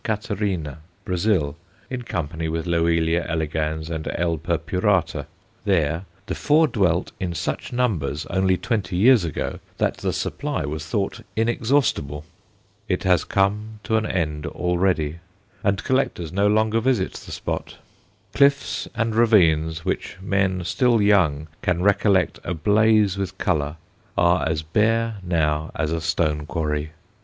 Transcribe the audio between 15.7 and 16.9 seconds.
collectors no longer